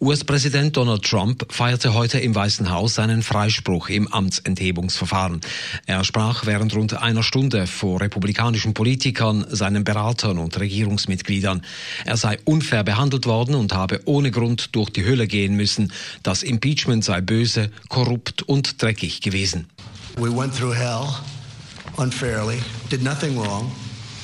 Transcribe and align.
US-Präsident 0.00 0.76
Donald 0.76 1.02
Trump 1.04 1.46
feierte 1.50 1.94
heute 1.94 2.18
im 2.18 2.34
Weißen 2.34 2.70
Haus 2.70 2.94
seinen 2.94 3.22
Freispruch 3.22 3.88
im 3.88 4.08
Amtsenthebungsverfahren. 4.08 5.40
Er 5.86 6.04
sprach 6.04 6.46
während 6.46 6.74
rund 6.74 6.94
einer 6.94 7.22
Stunde 7.22 7.66
vor 7.66 8.00
republikanischen 8.00 8.74
Politikern, 8.74 9.46
seinen 9.48 9.84
Beratern 9.84 10.38
und 10.38 10.58
Regierungsmitgliedern. 10.58 11.62
Er 12.04 12.16
sei 12.16 12.38
unfair 12.44 12.84
behandelt 12.84 13.26
worden 13.26 13.54
und 13.54 13.72
habe 13.72 14.00
ohne 14.04 14.30
Grund 14.30 14.74
durch 14.74 14.90
die 14.90 15.04
Hölle 15.04 15.26
gehen 15.26 15.56
müssen. 15.56 15.92
Das 16.22 16.42
Impeachment 16.42 17.04
sei 17.04 17.20
böse, 17.20 17.70
korrupt 17.88 18.42
und 18.42 18.82
dreckig 18.82 19.20
gewesen. 19.20 19.66
We 20.16 20.30
went 20.30 20.54
through 20.54 20.74
hell 20.74 21.08
unfairly, 21.96 22.60
did 22.90 23.02
nothing 23.02 23.38
wrong. 23.38 23.70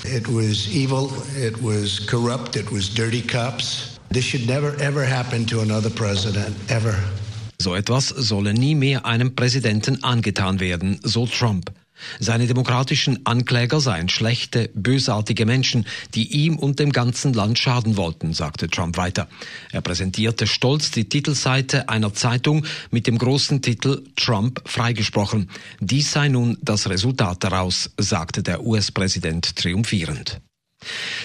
It 0.04 0.28
was 0.28 0.68
evil, 0.68 1.10
it 1.36 1.62
was 1.62 2.06
corrupt, 2.06 2.56
it 2.56 2.70
was 2.70 2.88
dirty 2.88 3.22
cops. 3.22 3.97
This 4.10 4.24
should 4.24 4.46
never 4.46 4.74
ever 4.80 5.04
happen 5.04 5.46
to 5.46 5.60
another 5.60 5.90
president, 5.90 6.56
ever. 6.68 6.94
So 7.60 7.74
etwas 7.74 8.08
solle 8.08 8.54
nie 8.54 8.74
mehr 8.74 9.04
einem 9.04 9.34
Präsidenten 9.34 10.02
angetan 10.02 10.60
werden, 10.60 11.00
so 11.02 11.26
Trump. 11.26 11.72
Seine 12.20 12.46
demokratischen 12.46 13.26
Ankläger 13.26 13.80
seien 13.80 14.08
schlechte, 14.08 14.70
bösartige 14.74 15.44
Menschen, 15.46 15.84
die 16.14 16.28
ihm 16.32 16.56
und 16.56 16.78
dem 16.78 16.92
ganzen 16.92 17.32
Land 17.32 17.58
schaden 17.58 17.96
wollten, 17.96 18.32
sagte 18.32 18.68
Trump 18.68 18.96
weiter. 18.96 19.28
Er 19.72 19.80
präsentierte 19.80 20.46
stolz 20.46 20.90
die 20.90 21.08
Titelseite 21.08 21.88
einer 21.88 22.14
Zeitung 22.14 22.64
mit 22.90 23.06
dem 23.06 23.18
großen 23.18 23.62
Titel 23.62 24.04
Trump 24.16 24.62
freigesprochen. 24.64 25.50
Dies 25.80 26.12
sei 26.12 26.28
nun 26.28 26.56
das 26.62 26.88
Resultat 26.88 27.44
daraus, 27.44 27.90
sagte 27.98 28.42
der 28.42 28.64
US-Präsident 28.64 29.56
triumphierend. 29.56 30.40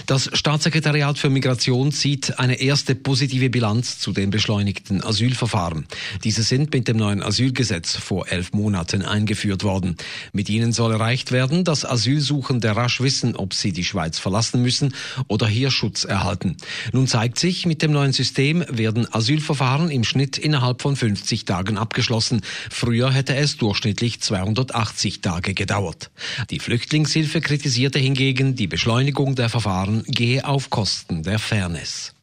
Das 0.05 0.29
Staatssekretariat 0.33 1.17
für 1.19 1.29
Migration 1.29 1.91
zieht 1.91 2.39
eine 2.39 2.59
erste 2.59 2.95
positive 2.95 3.49
Bilanz 3.49 3.99
zu 3.99 4.11
den 4.11 4.31
beschleunigten 4.31 5.03
Asylverfahren. 5.03 5.85
Diese 6.23 6.41
sind 6.41 6.73
mit 6.73 6.87
dem 6.87 6.97
neuen 6.97 7.21
Asylgesetz 7.21 7.95
vor 7.95 8.27
elf 8.27 8.53
Monaten 8.53 9.03
eingeführt 9.03 9.63
worden. 9.63 9.95
Mit 10.33 10.49
ihnen 10.49 10.73
soll 10.73 10.93
erreicht 10.93 11.31
werden, 11.31 11.63
dass 11.63 11.85
Asylsuchende 11.85 12.75
rasch 12.75 13.01
wissen, 13.01 13.35
ob 13.35 13.53
sie 13.53 13.71
die 13.71 13.83
Schweiz 13.83 14.17
verlassen 14.17 14.61
müssen 14.61 14.95
oder 15.27 15.47
hier 15.47 15.69
Schutz 15.69 16.03
erhalten. 16.03 16.57
Nun 16.91 17.07
zeigt 17.07 17.37
sich, 17.37 17.65
mit 17.65 17.81
dem 17.81 17.91
neuen 17.91 18.13
System 18.13 18.65
werden 18.69 19.07
Asylverfahren 19.13 19.91
im 19.91 20.03
Schnitt 20.03 20.37
innerhalb 20.37 20.81
von 20.81 20.95
50 20.95 21.45
Tagen 21.45 21.77
abgeschlossen. 21.77 22.41
Früher 22.69 23.11
hätte 23.11 23.35
es 23.35 23.57
durchschnittlich 23.57 24.19
280 24.19 25.21
Tage 25.21 25.53
gedauert. 25.53 26.09
Die 26.49 26.59
Flüchtlingshilfe 26.59 27.39
kritisierte 27.39 27.99
hingegen 27.99 28.55
die 28.55 28.67
Beschleunigung 28.67 29.35
der 29.35 29.43
der 29.43 29.49
Verfahren 29.93 30.03
gehe 30.07 30.45
auf 30.45 30.69
Kosten 30.69 31.23
der 31.23 31.39
Fairness. 31.39 32.13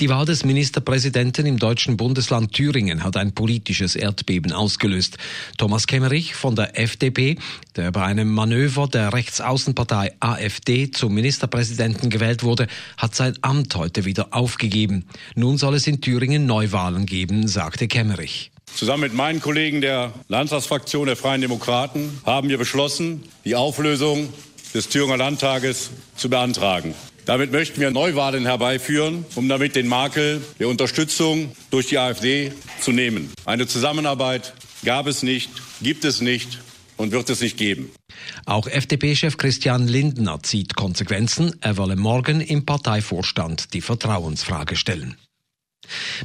Die 0.00 0.08
Wahl 0.08 0.24
des 0.24 0.44
Ministerpräsidenten 0.44 1.46
im 1.46 1.60
deutschen 1.60 1.96
Bundesland 1.96 2.52
Thüringen 2.52 3.04
hat 3.04 3.16
ein 3.16 3.34
politisches 3.34 3.94
Erdbeben 3.94 4.52
ausgelöst. 4.52 5.16
Thomas 5.58 5.86
Kemmerich 5.86 6.34
von 6.34 6.56
der 6.56 6.76
FDP, 6.76 7.36
der 7.76 7.92
bei 7.92 8.02
einem 8.02 8.32
Manöver 8.32 8.88
der 8.88 9.12
Rechtsaußenpartei 9.12 10.12
AfD 10.18 10.90
zum 10.90 11.14
Ministerpräsidenten 11.14 12.10
gewählt 12.10 12.42
wurde, 12.42 12.66
hat 12.96 13.14
sein 13.14 13.38
Amt 13.42 13.76
heute 13.76 14.04
wieder 14.04 14.28
aufgegeben. 14.32 15.04
Nun 15.36 15.56
soll 15.56 15.76
es 15.76 15.86
in 15.86 16.00
Thüringen 16.00 16.46
Neuwahlen 16.46 17.06
geben, 17.06 17.46
sagte 17.46 17.86
Kemmerich. 17.86 18.50
Zusammen 18.74 19.02
mit 19.02 19.14
meinen 19.14 19.40
Kollegen 19.40 19.80
der 19.80 20.12
Landtagsfraktion 20.26 21.06
der 21.06 21.14
Freien 21.14 21.42
Demokraten 21.42 22.18
haben 22.26 22.48
wir 22.48 22.58
beschlossen, 22.58 23.22
die 23.44 23.54
Auflösung 23.54 24.30
des 24.74 24.88
Thüringer 24.88 25.16
Landtages 25.16 25.90
zu 26.16 26.28
beantragen. 26.28 26.94
Damit 27.24 27.52
möchten 27.52 27.80
wir 27.80 27.90
Neuwahlen 27.90 28.44
herbeiführen, 28.44 29.24
um 29.34 29.48
damit 29.48 29.76
den 29.76 29.88
Makel 29.88 30.42
der 30.58 30.68
Unterstützung 30.68 31.52
durch 31.70 31.88
die 31.88 31.98
AfD 31.98 32.52
zu 32.80 32.92
nehmen. 32.92 33.32
Eine 33.46 33.66
Zusammenarbeit 33.66 34.52
gab 34.84 35.06
es 35.06 35.22
nicht, 35.22 35.50
gibt 35.80 36.04
es 36.04 36.20
nicht 36.20 36.58
und 36.96 37.12
wird 37.12 37.30
es 37.30 37.40
nicht 37.40 37.56
geben. 37.56 37.90
Auch 38.44 38.66
FDP-Chef 38.66 39.38
Christian 39.38 39.88
Lindner 39.88 40.42
zieht 40.42 40.76
Konsequenzen. 40.76 41.56
Er 41.60 41.76
wolle 41.78 41.96
morgen 41.96 42.40
im 42.40 42.66
Parteivorstand 42.66 43.72
die 43.72 43.80
Vertrauensfrage 43.80 44.76
stellen. 44.76 45.16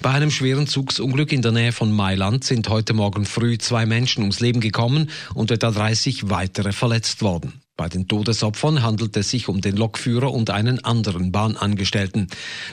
Bei 0.02 0.12
einem 0.12 0.32
schweren 0.32 0.68
Zugsunglück 0.68 1.32
in 1.34 1.42
der 1.42 1.52
Nähe 1.52 1.72
von 1.72 1.92
Mailand 1.92 2.44
sind 2.44 2.70
heute 2.70 2.94
Morgen 2.94 3.26
früh 3.26 3.58
zwei 3.58 3.86
Menschen 3.86 4.22
ums 4.22 4.40
Leben 4.40 4.62
gekommen 4.62 5.10
und 5.34 5.52
etwa 5.52 5.72
30 5.72 6.30
weitere 6.30 6.72
verletzt 6.72 7.22
worden. 7.22 7.62
Bei 7.80 7.88
den 7.88 8.10
Todesopfern 8.10 8.84
handelt 8.84 9.16
es 9.16 9.30
sich 9.30 9.48
um 9.48 9.62
den 9.62 9.78
Lokführer 9.78 10.34
und 10.34 10.50
einen 10.50 10.84
anderen 10.84 11.32
Bahnangestellten. 11.32 12.28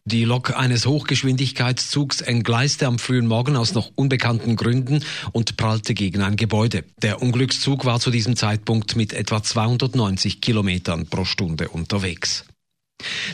Die 0.05 0.25
Lok 0.25 0.59
eines 0.59 0.85
Hochgeschwindigkeitszugs 0.85 2.23
entgleiste 2.23 2.89
am 2.89 2.99
frühen 2.99 3.29
Morgen 3.29 3.55
aus 3.55 3.73
noch 3.73 3.93
unbekannten 3.95 4.57
Gründen 4.57 5.05
und 5.31 5.57
prallte 5.57 5.95
gegen 5.95 6.23
ein 6.23 6.35
Gebäude. 6.35 6.83
Der 7.03 7.23
Unglückszug 7.23 7.85
war 7.85 8.01
zu 8.01 8.11
diesem 8.11 8.35
Zeitpunkt 8.35 8.97
mit 8.97 9.13
etwa 9.13 9.41
290 9.45 10.41
Kilometern 10.41 11.07
pro 11.07 11.25
Stunde 11.25 11.69
unterwegs. 11.69 12.45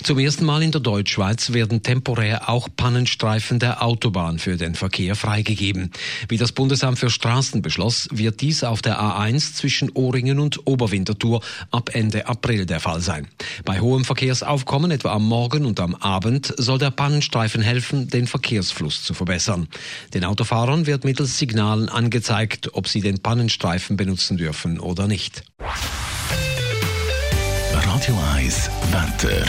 Zum 0.03 0.19
ersten 0.19 0.45
Mal 0.45 0.63
in 0.63 0.73
der 0.73 0.81
Deutschschweiz 0.81 1.53
werden 1.53 1.83
temporär 1.83 2.49
auch 2.49 2.69
Pannenstreifen 2.77 3.59
der 3.59 3.83
Autobahn 3.83 4.39
für 4.39 4.57
den 4.57 4.75
Verkehr 4.75 5.15
freigegeben. 5.15 5.91
Wie 6.29 6.37
das 6.37 6.53
Bundesamt 6.53 6.99
für 6.99 7.11
Straßen 7.11 7.63
beschloss, 7.63 8.09
wird 8.11 8.41
dies 8.41 8.65
auf 8.65 8.83
der 8.83 9.01
A1 9.01 9.55
zwischen 9.55 9.91
Ohringen 9.95 10.39
und 10.39 10.67
Oberwinterthur 10.67 11.41
ab 11.71 11.91
Ende 11.95 12.27
April 12.27 12.67
der 12.67 12.81
Fall 12.81 13.01
sein. 13.01 13.29
Bei 13.65 13.81
hohem 13.81 14.05
Verkehrsaufkommen, 14.05 14.91
etwa 14.91 15.13
am 15.13 15.27
Morgen 15.27 15.65
und 15.65 15.81
am 15.81 15.95
Abend, 15.95 16.53
soll 16.57 16.79
der 16.79 16.91
Pannenstreifen 16.91 17.63
helfen, 17.63 18.09
den 18.09 18.27
Verkehrsfluss 18.27 19.03
zu 19.03 19.15
verbessern. 19.15 19.69
Den 20.15 20.25
Autofahrern 20.25 20.87
wird 20.87 21.05
mittels 21.05 21.39
Signalen 21.39 21.89
angezeigt, 21.89 22.71
ob 22.75 22.89
sie 22.89 23.01
den 23.01 23.21
Pannenstreifen 23.21 23.97
benutzen 23.97 24.37
dürfen 24.37 24.81
oder 24.81 25.07
nicht. 25.07 25.45
Radio 27.95 28.19
1 28.35 28.71
Wetter. 28.91 29.45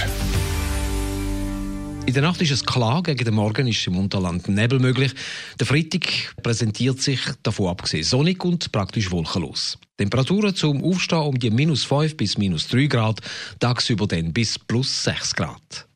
In 2.05 2.13
der 2.13 2.23
Nacht 2.23 2.41
ist 2.41 2.51
es 2.51 2.65
klar, 2.65 3.01
gegen 3.01 3.23
den 3.23 3.35
Morgen 3.35 3.67
ist 3.67 3.87
im 3.87 3.97
Unterland 3.97 4.49
Nebel 4.49 4.79
möglich. 4.79 5.13
Der 5.61 5.65
Freitag 5.65 6.35
präsentiert 6.43 7.01
sich 7.01 7.21
davon 7.41 7.69
abgesehen 7.69 8.03
sonnig 8.03 8.43
und 8.43 8.69
praktisch 8.73 9.11
wolkenlos. 9.11 9.77
Temperaturen 9.95 10.53
zum 10.53 10.83
Aufstehen 10.83 11.19
um 11.19 11.39
die 11.39 11.51
minus 11.51 11.85
5 11.85 12.17
bis 12.17 12.37
minus 12.37 12.67
3 12.67 12.87
Grad, 12.87 13.21
tagsüber 13.59 14.07
dann 14.07 14.33
bis 14.33 14.59
plus 14.59 15.05
6 15.05 15.35
Grad. 15.35 15.87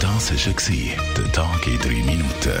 Das 0.00 0.30
war 0.30 0.94
der 1.16 1.32
Tag 1.32 1.66
in 1.66 1.78
3 1.80 1.88
Minuten. 1.88 2.60